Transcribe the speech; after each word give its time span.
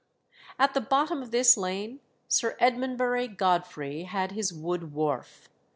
At 0.57 0.73
the 0.73 0.81
bottom 0.81 1.21
of 1.21 1.29
this 1.29 1.55
lane 1.55 1.99
Sir 2.27 2.57
Edmondbury 2.59 3.27
Godfrey 3.27 4.05
had 4.05 4.31
his 4.31 4.51
wood 4.51 4.93
wharf. 4.93 5.47